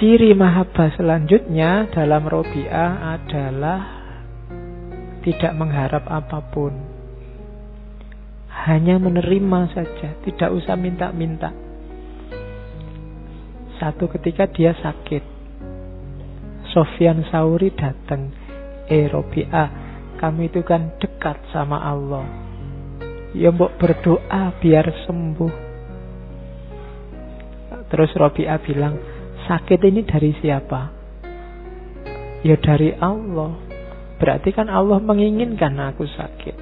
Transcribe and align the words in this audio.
Ciri 0.00 0.32
mahabbah 0.32 0.96
selanjutnya 0.96 1.84
dalam 1.92 2.24
Robi'ah 2.24 3.20
adalah 3.20 3.80
tidak 5.20 5.52
mengharap 5.60 6.08
apa 6.08 6.40
pun. 6.40 6.72
Hanya 8.48 8.96
menerima 8.96 9.76
saja, 9.76 10.16
tidak 10.24 10.56
usah 10.56 10.72
minta-minta. 10.80 11.52
Satu 13.76 14.08
ketika 14.08 14.48
dia 14.48 14.72
sakit. 14.72 15.20
Sofyan 16.72 17.20
Sauri 17.28 17.68
datang. 17.76 18.32
Eh 18.88 19.04
Robi'ah, 19.04 19.68
kamu 20.16 20.48
itu 20.48 20.64
kan 20.64 20.96
dekat 20.96 21.44
sama 21.52 21.76
Allah. 21.76 22.24
Ya 23.36 23.52
mbok 23.52 23.76
berdoa 23.76 24.56
biar 24.64 25.04
sembuh. 25.04 25.54
Terus 27.92 28.10
Robi'ah 28.16 28.64
bilang, 28.64 29.09
sakit 29.50 29.82
ini 29.82 30.06
dari 30.06 30.30
siapa? 30.38 30.80
Ya 32.46 32.54
dari 32.54 32.94
Allah. 33.02 33.58
Berarti 34.22 34.54
kan 34.54 34.70
Allah 34.70 35.02
menginginkan 35.02 35.74
aku 35.74 36.06
sakit. 36.06 36.54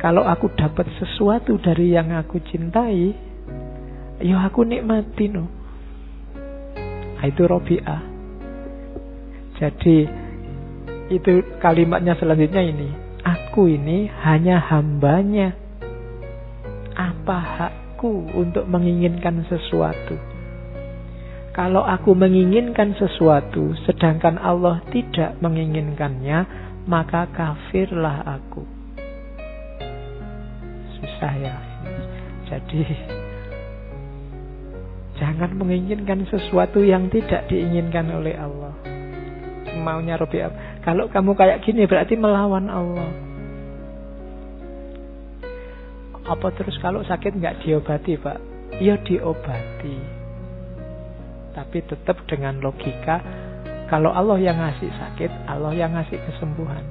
Kalau 0.00 0.24
aku 0.24 0.48
dapat 0.56 0.88
sesuatu 0.96 1.60
dari 1.60 1.92
yang 1.92 2.08
aku 2.16 2.40
cintai, 2.48 3.12
ya 4.24 4.48
aku 4.48 4.64
nikmati 4.64 5.28
no. 5.28 5.44
Nah, 7.20 7.24
itu 7.28 7.42
Robi'ah. 7.44 8.02
Jadi 9.60 10.08
itu 11.12 11.30
kalimatnya 11.60 12.16
selanjutnya 12.16 12.64
ini. 12.64 12.88
Aku 13.24 13.68
ini 13.68 14.08
hanya 14.24 14.60
hambanya. 14.72 15.52
Apa 16.96 17.36
hakku 17.40 18.28
untuk 18.36 18.68
menginginkan 18.68 19.44
sesuatu? 19.48 20.33
Kalau 21.54 21.86
aku 21.86 22.18
menginginkan 22.18 22.98
sesuatu, 22.98 23.78
sedangkan 23.86 24.42
Allah 24.42 24.82
tidak 24.90 25.38
menginginkannya, 25.38 26.42
maka 26.90 27.30
kafirlah 27.30 28.26
aku. 28.26 28.66
Susah 30.98 31.34
ya. 31.38 31.54
Jadi, 32.50 32.82
jangan 35.22 35.54
menginginkan 35.54 36.26
sesuatu 36.26 36.82
yang 36.82 37.06
tidak 37.14 37.46
diinginkan 37.46 38.10
oleh 38.10 38.34
Allah. 38.34 38.74
Maunya 39.78 40.18
Robi 40.18 40.42
Kalau 40.82 41.06
kamu 41.06 41.38
kayak 41.38 41.62
gini 41.62 41.86
berarti 41.86 42.18
melawan 42.18 42.66
Allah. 42.66 43.10
Apa 46.26 46.50
terus 46.50 46.74
kalau 46.82 47.06
sakit 47.06 47.38
nggak 47.38 47.62
diobati, 47.62 48.18
Pak? 48.18 48.38
Ya 48.82 48.98
diobati 48.98 50.23
tapi 51.54 51.86
tetap 51.86 52.26
dengan 52.26 52.58
logika 52.58 53.22
kalau 53.94 54.10
Allah 54.10 54.40
yang 54.42 54.58
ngasih 54.58 54.90
sakit, 54.90 55.30
Allah 55.46 55.72
yang 55.76 55.94
ngasih 55.94 56.18
kesembuhan. 56.18 56.82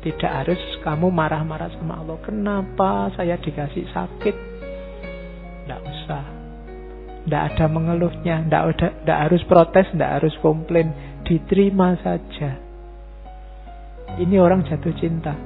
Tidak 0.00 0.32
harus 0.32 0.60
kamu 0.80 1.12
marah-marah 1.12 1.68
sama 1.74 2.00
Allah. 2.00 2.16
Kenapa 2.24 3.12
saya 3.16 3.36
dikasih 3.40 3.88
sakit? 3.92 4.36
Tidak 5.64 5.80
usah. 5.80 6.24
Tidak 7.24 7.42
ada 7.50 7.66
mengeluhnya. 7.72 8.44
Tidak, 8.46 8.62
ada, 8.62 8.88
tidak 9.00 9.18
harus 9.28 9.42
protes, 9.48 9.86
tidak 9.92 10.10
harus 10.20 10.34
komplain. 10.44 10.92
Diterima 11.24 11.96
saja. 12.04 12.60
Ini 14.20 14.36
orang 14.38 14.64
jatuh 14.68 14.94
cinta. 15.00 15.36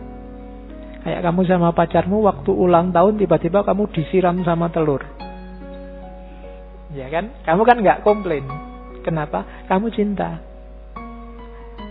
Kayak 1.07 1.23
kamu 1.23 1.41
sama 1.49 1.73
pacarmu 1.73 2.23
waktu 2.27 2.51
ulang 2.53 2.91
tahun 2.93 3.17
tiba-tiba 3.17 3.63
kamu 3.63 3.89
disiram 3.95 4.43
sama 4.43 4.69
telur. 4.75 5.18
Ya 6.97 7.07
kan? 7.13 7.37
Kamu 7.45 7.63
kan 7.69 7.79
nggak 7.85 8.01
komplain. 8.07 8.45
Kenapa? 9.05 9.65
Kamu 9.69 9.93
cinta. 9.93 10.41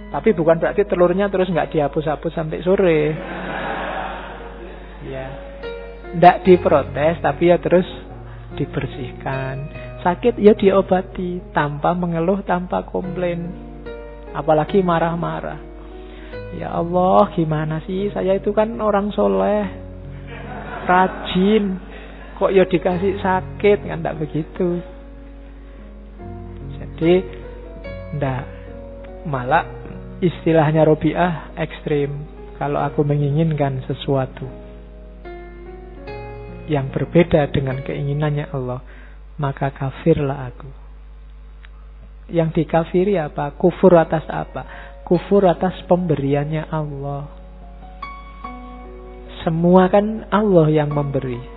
Tapi 0.08 0.31
bukan 0.31 0.58
berarti 0.58 0.88
telurnya 0.88 1.28
terus 1.28 1.52
nggak 1.52 1.75
dihapus-hapus 1.75 2.31
sampai 2.31 2.63
sore. 2.63 3.02
Ya. 5.06 5.28
Nggak 6.16 6.47
diprotes, 6.47 7.19
tapi 7.19 7.52
ya 7.52 7.59
terus 7.59 7.85
dibersihkan. 8.56 9.56
Sakit 10.02 10.40
ya 10.40 10.56
diobati 10.56 11.52
tanpa 11.52 11.91
mengeluh, 11.91 12.40
tanpa 12.47 12.88
komplain. 12.88 13.52
Apalagi 14.31 14.79
marah-marah. 14.79 15.59
Ya 16.56 16.72
Allah, 16.72 17.28
gimana 17.35 17.84
sih? 17.84 18.08
Saya 18.16 18.40
itu 18.40 18.56
kan 18.56 18.72
orang 18.79 19.12
soleh, 19.12 19.68
rajin, 20.88 21.75
kok 22.38 22.53
ya 22.53 22.70
dikasih 22.70 23.18
sakit 23.18 23.90
kan 23.90 23.98
tidak 23.98 24.18
begitu. 24.22 24.78
Jadi 26.78 27.14
ndak 28.14 28.46
malah 29.25 29.66
istilahnya 30.22 30.86
Robiah 30.86 31.50
ekstrim. 31.58 32.38
Kalau 32.62 32.81
aku 32.81 33.06
menginginkan 33.06 33.86
sesuatu 33.86 34.46
yang 36.70 36.90
berbeda 36.90 37.50
dengan 37.53 37.81
keinginannya 37.86 38.50
Allah 38.53 38.81
maka 39.42 39.74
kafirlah 39.74 40.53
aku. 40.53 40.70
Yang 42.34 42.62
dikafiri 42.62 43.18
apa? 43.18 43.53
Kufur 43.58 43.97
atas 43.97 44.26
apa? 44.30 44.94
Kufur 45.06 45.46
atas 45.46 45.74
pemberiannya 45.86 46.70
Allah. 46.70 47.30
Semua 49.46 49.88
kan 49.88 50.28
Allah 50.28 50.68
yang 50.68 50.92
memberi 50.92 51.56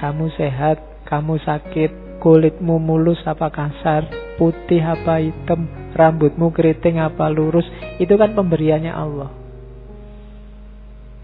kamu 0.00 0.32
sehat, 0.32 0.80
kamu 1.04 1.36
sakit, 1.44 2.24
kulitmu 2.24 2.80
mulus 2.80 3.20
apa 3.28 3.52
kasar, 3.52 4.08
putih 4.40 4.80
apa 4.80 5.20
hitam, 5.20 5.68
rambutmu 5.92 6.48
keriting 6.56 6.96
apa 6.96 7.28
lurus, 7.28 7.68
itu 8.00 8.16
kan 8.16 8.32
pemberiannya 8.32 8.92
Allah. 8.96 9.28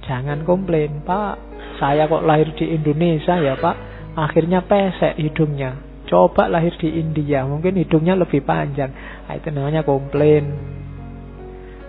Jangan 0.05 0.45
komplain, 0.45 1.03
Pak. 1.03 1.35
Saya 1.81 2.05
kok 2.07 2.25
lahir 2.25 2.53
di 2.55 2.69
Indonesia 2.77 3.41
ya, 3.41 3.57
Pak. 3.57 3.77
Akhirnya 4.17 4.65
pesek 4.65 5.19
hidungnya. 5.19 5.77
Coba 6.07 6.47
lahir 6.47 6.73
di 6.79 7.03
India, 7.03 7.43
mungkin 7.43 7.75
hidungnya 7.75 8.15
lebih 8.15 8.47
panjang. 8.47 8.95
Nah, 9.27 9.35
itu 9.35 9.51
namanya 9.51 9.83
komplain. 9.83 10.55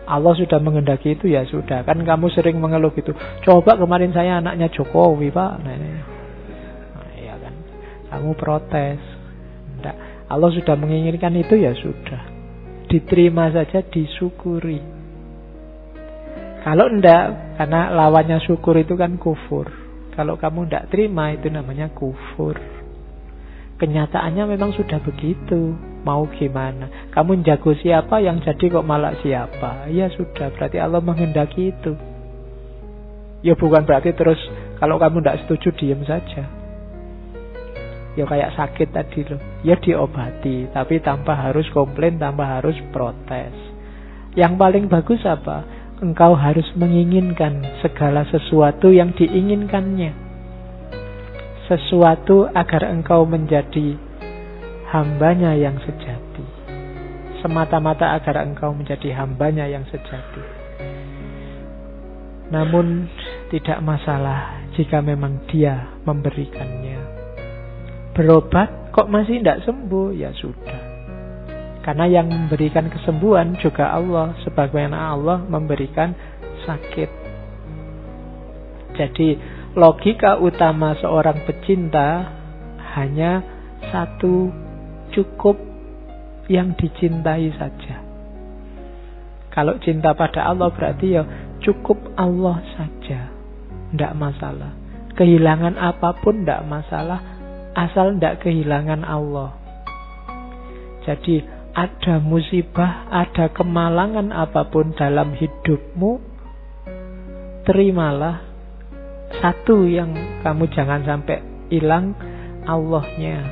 Allah 0.08 0.34
sudah 0.34 0.58
mengendaki 0.58 1.20
itu 1.20 1.30
ya 1.30 1.44
sudah. 1.46 1.84
Kan 1.84 2.02
kamu 2.02 2.32
sering 2.34 2.58
mengeluh 2.58 2.96
gitu. 2.96 3.14
Coba 3.44 3.78
kemarin 3.78 4.16
saya 4.16 4.42
anaknya 4.42 4.72
Jokowi, 4.74 5.30
Pak. 5.30 5.52
Nah, 5.62 5.76
kamu 8.12 8.32
protes. 8.40 9.00
Tidak. 9.78 9.96
Allah 10.28 10.50
sudah 10.52 10.76
menginginkan 10.76 11.32
itu 11.40 11.56
ya 11.56 11.72
sudah. 11.76 12.22
Diterima 12.88 13.52
saja, 13.52 13.84
disyukuri. 13.84 14.80
Kalau 16.68 16.92
ndak, 16.92 17.56
karena 17.56 17.96
lawannya 17.96 18.44
syukur 18.44 18.76
itu 18.76 19.00
kan 19.00 19.16
kufur. 19.16 19.72
Kalau 20.16 20.36
kamu 20.36 20.68
ndak 20.68 20.92
terima 20.92 21.32
itu 21.32 21.48
namanya 21.48 21.88
kufur. 21.94 22.60
Kenyataannya 23.78 24.58
memang 24.58 24.74
sudah 24.74 24.98
begitu. 25.00 25.78
Mau 26.02 26.26
gimana? 26.34 27.12
Kamu 27.14 27.46
jago 27.46 27.78
siapa 27.78 28.24
yang 28.24 28.42
jadi 28.42 28.74
kok 28.74 28.88
malah 28.88 29.14
siapa? 29.22 29.92
Ya 29.94 30.10
sudah, 30.10 30.50
berarti 30.56 30.82
Allah 30.82 31.04
menghendaki 31.04 31.76
itu. 31.76 31.94
Ya 33.46 33.54
bukan 33.54 33.86
berarti 33.86 34.18
terus 34.18 34.40
kalau 34.82 34.98
kamu 34.98 35.22
tidak 35.22 35.46
setuju 35.46 35.70
diam 35.78 36.02
saja. 36.10 36.57
Ya 38.18 38.26
kayak 38.26 38.58
sakit 38.58 38.90
tadi 38.98 39.22
loh. 39.30 39.38
Ya 39.62 39.78
diobati, 39.78 40.74
tapi 40.74 40.98
tanpa 41.06 41.38
harus 41.38 41.70
komplain, 41.70 42.18
tanpa 42.18 42.58
harus 42.58 42.74
protes. 42.90 43.54
Yang 44.34 44.58
paling 44.58 44.86
bagus 44.90 45.22
apa? 45.22 45.62
Engkau 46.02 46.34
harus 46.34 46.66
menginginkan 46.74 47.62
segala 47.86 48.26
sesuatu 48.26 48.90
yang 48.90 49.14
diinginkannya. 49.14 50.18
Sesuatu 51.70 52.50
agar 52.50 52.90
engkau 52.90 53.22
menjadi 53.30 53.98
hambanya 54.90 55.54
yang 55.54 55.78
sejati. 55.86 56.46
Semata-mata 57.46 58.18
agar 58.18 58.42
engkau 58.50 58.74
menjadi 58.74 59.14
hambanya 59.14 59.70
yang 59.70 59.86
sejati. 59.94 60.42
Namun 62.50 63.14
tidak 63.54 63.78
masalah 63.86 64.66
jika 64.74 65.06
memang 65.06 65.46
dia 65.50 66.02
memberikannya 66.02 66.97
berobat 68.18 68.90
kok 68.90 69.14
masih 69.14 69.38
tidak 69.40 69.62
sembuh? 69.62 70.10
Ya 70.18 70.34
sudah. 70.34 70.82
Karena 71.86 72.10
yang 72.10 72.28
memberikan 72.28 72.90
kesembuhan 72.90 73.56
juga 73.62 73.94
Allah 73.94 74.36
sebagaimana 74.44 75.14
Allah 75.14 75.40
memberikan 75.46 76.12
sakit. 76.66 77.10
Jadi 78.98 79.38
logika 79.78 80.42
utama 80.42 80.98
seorang 80.98 81.46
pecinta 81.46 82.34
hanya 82.98 83.46
satu 83.94 84.50
cukup 85.14 85.56
yang 86.50 86.74
dicintai 86.76 87.54
saja. 87.56 88.04
Kalau 89.54 89.78
cinta 89.80 90.12
pada 90.18 90.50
Allah 90.50 90.74
berarti 90.74 91.08
ya 91.14 91.24
cukup 91.62 92.18
Allah 92.18 92.60
saja. 92.76 93.32
Tidak 93.94 94.14
masalah. 94.18 94.74
Kehilangan 95.16 95.80
apa 95.80 96.20
pun 96.20 96.44
tidak 96.44 96.68
masalah 96.68 97.37
asal 97.78 98.18
tidak 98.18 98.42
kehilangan 98.42 99.06
Allah. 99.06 99.54
Jadi 101.06 101.46
ada 101.78 102.18
musibah, 102.18 103.06
ada 103.14 103.54
kemalangan 103.54 104.34
apa 104.34 104.66
pun 104.74 104.98
dalam 104.98 105.38
hidupmu, 105.38 106.18
terimalah 107.70 108.42
satu 109.38 109.86
yang 109.86 110.18
kamu 110.42 110.66
jangan 110.74 111.06
sampai 111.06 111.38
hilang 111.70 112.18
Allahnya. 112.66 113.46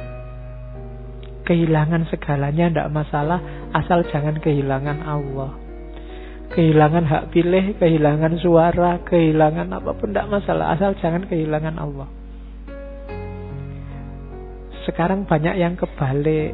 Kehilangan 1.45 2.09
segalanya 2.09 2.73
tidak 2.73 2.89
masalah, 2.89 3.37
asal 3.77 4.01
jangan 4.09 4.41
kehilangan 4.41 5.05
Allah. 5.05 5.53
Kehilangan 6.49 7.05
hak 7.05 7.23
pilih, 7.29 7.77
kehilangan 7.77 8.41
suara, 8.41 9.05
kehilangan 9.05 9.69
apa 9.69 9.93
pun 9.93 10.09
tidak 10.09 10.33
masalah, 10.33 10.73
asal 10.73 10.97
jangan 10.97 11.29
kehilangan 11.29 11.77
Allah. 11.77 12.09
Sekarang 14.85 15.25
banyak 15.25 15.57
yang 15.57 15.73
kebalik, 15.73 16.53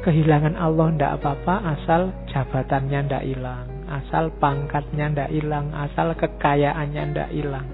kehilangan 0.00 0.56
Allah 0.56 0.88
ndak 0.96 1.12
apa-apa 1.20 1.54
asal 1.76 2.16
jabatannya 2.32 2.98
ndak 3.04 3.24
hilang, 3.28 3.68
asal 3.92 4.32
pangkatnya 4.40 5.12
ndak 5.12 5.30
hilang, 5.36 5.68
asal 5.76 6.16
kekayaannya 6.16 7.02
ndak 7.12 7.30
hilang. 7.36 7.68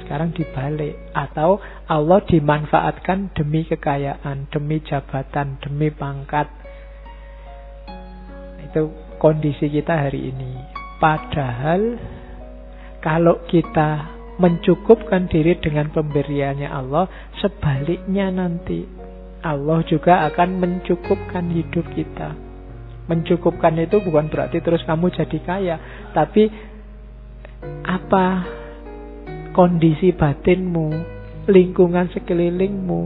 Sekarang 0.00 0.32
dibalik 0.32 0.96
atau 1.12 1.60
Allah 1.84 2.24
dimanfaatkan 2.24 3.36
demi 3.36 3.68
kekayaan, 3.68 4.48
demi 4.48 4.80
jabatan, 4.80 5.60
demi 5.60 5.92
pangkat. 5.92 6.48
Itu 8.70 8.96
kondisi 9.20 9.68
kita 9.68 10.08
hari 10.08 10.32
ini. 10.32 10.56
Padahal 10.96 12.00
kalau 13.04 13.44
kita 13.44 14.15
mencukupkan 14.36 15.32
diri 15.32 15.56
dengan 15.56 15.88
pemberiannya 15.88 16.68
Allah, 16.68 17.08
sebaliknya 17.40 18.28
nanti 18.28 18.84
Allah 19.40 19.80
juga 19.88 20.28
akan 20.28 20.60
mencukupkan 20.60 21.48
hidup 21.52 21.86
kita. 21.96 22.36
Mencukupkan 23.06 23.78
itu 23.80 24.02
bukan 24.02 24.28
berarti 24.28 24.60
terus 24.60 24.82
kamu 24.84 25.08
jadi 25.14 25.38
kaya, 25.46 25.76
tapi 26.12 26.50
apa 27.86 28.26
kondisi 29.56 30.12
batinmu, 30.12 30.88
lingkungan 31.48 32.12
sekelilingmu 32.12 33.02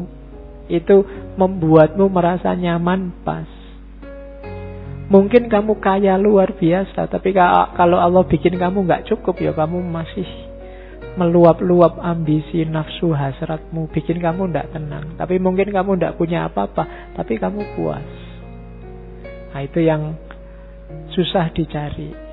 itu 0.67 0.97
membuatmu 1.37 2.11
merasa 2.11 2.57
nyaman 2.57 3.13
pas. 3.23 3.47
Mungkin 5.11 5.51
kamu 5.51 5.83
kaya 5.83 6.15
luar 6.15 6.55
biasa, 6.55 7.11
tapi 7.11 7.35
kalau 7.35 7.99
Allah 7.99 8.23
bikin 8.27 8.55
kamu 8.59 8.87
nggak 8.87 9.11
cukup 9.11 9.43
ya 9.43 9.51
kamu 9.51 9.83
masih 9.83 10.50
meluap-luap 11.19 11.99
ambisi 11.99 12.63
nafsu 12.67 13.11
hasratmu. 13.11 13.91
Bikin 13.91 14.23
kamu 14.23 14.51
tidak 14.51 14.71
tenang. 14.77 15.17
Tapi 15.19 15.43
mungkin 15.43 15.71
kamu 15.75 15.99
tidak 15.99 16.17
punya 16.21 16.47
apa-apa 16.47 17.15
tapi 17.19 17.41
kamu 17.41 17.63
puas. 17.75 18.07
Nah 19.51 19.61
itu 19.67 19.83
yang 19.83 20.15
susah 21.11 21.51
dicari. 21.51 22.31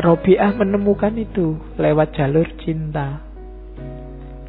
Robiah 0.00 0.56
menemukan 0.56 1.12
itu 1.12 1.60
lewat 1.76 2.16
jalur 2.16 2.48
cinta. 2.64 3.20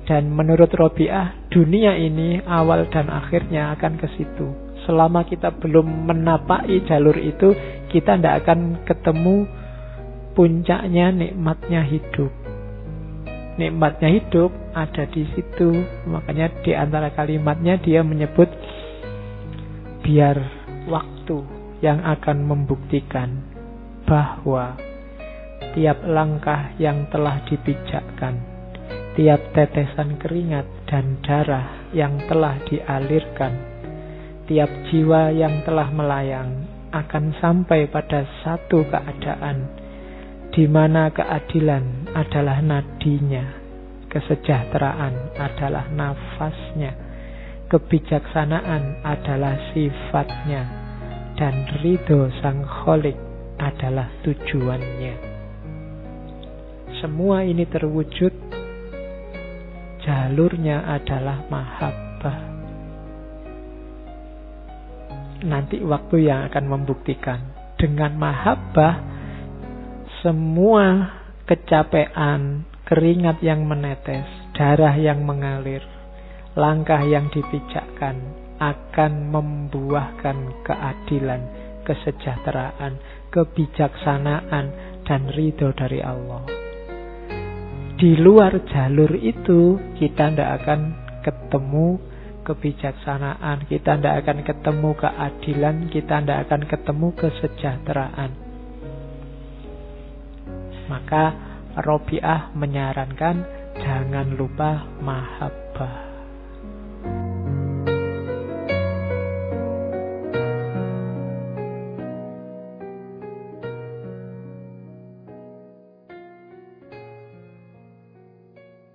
Dan 0.07 0.31
menurut 0.31 0.71
Robiah 0.71 1.35
dunia 1.51 1.99
ini 1.99 2.39
awal 2.47 2.87
dan 2.87 3.11
akhirnya 3.11 3.75
akan 3.75 3.99
ke 3.99 4.07
situ. 4.15 4.47
Selama 4.87 5.27
kita 5.27 5.51
belum 5.59 6.07
menapaki 6.07 6.87
jalur 6.87 7.19
itu 7.19 7.51
kita 7.91 8.15
tidak 8.15 8.47
akan 8.47 8.81
ketemu 8.87 9.44
puncaknya 10.31 11.11
nikmatnya 11.11 11.83
hidup 11.83 12.40
nikmatnya 13.61 14.09
hidup 14.09 14.49
ada 14.73 15.05
di 15.05 15.21
situ. 15.37 15.69
Makanya 16.09 16.49
di 16.65 16.73
antara 16.73 17.13
kalimatnya 17.13 17.77
dia 17.77 18.01
menyebut 18.01 18.49
biar 20.01 20.37
waktu 20.89 21.37
yang 21.85 22.01
akan 22.01 22.41
membuktikan 22.41 23.29
bahwa 24.09 24.73
tiap 25.77 26.01
langkah 26.03 26.73
yang 26.81 27.05
telah 27.13 27.45
dipijakkan, 27.45 28.41
tiap 29.13 29.39
tetesan 29.53 30.17
keringat 30.17 30.65
dan 30.89 31.21
darah 31.21 31.89
yang 31.93 32.17
telah 32.25 32.57
dialirkan, 32.65 33.53
tiap 34.49 34.69
jiwa 34.89 35.29
yang 35.31 35.61
telah 35.63 35.87
melayang 35.93 36.65
akan 36.91 37.31
sampai 37.39 37.87
pada 37.87 38.27
satu 38.43 38.83
keadaan 38.89 39.81
di 40.51 40.68
mana 40.68 41.07
keadilan 41.15 42.12
adalah 42.12 42.59
nadinya, 42.59 43.56
kesejahteraan 44.12 45.39
adalah 45.39 45.88
nafasnya, 45.95 46.92
kebijaksanaan 47.71 49.00
adalah 49.00 49.56
sifatnya, 49.71 50.68
dan 51.39 51.56
ridho 51.80 52.27
sang 52.44 52.68
kholik 52.68 53.15
adalah 53.56 54.12
tujuannya. 54.27 55.15
Semua 57.00 57.47
ini 57.47 57.63
terwujud, 57.63 58.36
jalurnya 60.04 60.83
adalah 60.83 61.47
mahabbah. 61.47 62.39
Nanti 65.47 65.80
waktu 65.80 66.27
yang 66.27 66.51
akan 66.51 66.65
membuktikan 66.68 67.39
dengan 67.80 68.19
mahabbah 68.19 69.10
semua 70.21 71.18
kecapean, 71.50 72.69
keringat 72.85 73.41
yang 73.41 73.65
menetes, 73.65 74.25
darah 74.53 74.94
yang 74.94 75.25
mengalir, 75.25 75.81
langkah 76.53 77.01
yang 77.01 77.25
dipijakkan 77.33 78.21
akan 78.62 79.33
membuahkan 79.33 80.62
keadilan, 80.62 81.41
kesejahteraan, 81.81 83.01
kebijaksanaan, 83.33 84.65
dan 85.09 85.21
ridho 85.33 85.73
dari 85.73 86.06
Allah. 86.06 86.45
Di 87.97 88.13
luar 88.21 88.62
jalur 88.69 89.18
itu, 89.18 89.81
kita 89.97 90.29
tidak 90.29 90.62
akan 90.62 90.79
ketemu 91.25 91.97
kebijaksanaan, 92.45 93.65
kita 93.65 93.97
tidak 93.97 94.15
akan 94.25 94.38
ketemu 94.45 94.89
keadilan, 94.94 95.75
kita 95.90 96.16
tidak 96.21 96.40
akan 96.45 96.61
ketemu 96.69 97.07
kesejahteraan. 97.18 98.50
Maka 100.92 101.31
Robiah 101.80 102.52
menyarankan 102.52 103.48
jangan 103.80 104.36
lupa 104.36 104.83
mahabbah. 105.00 106.10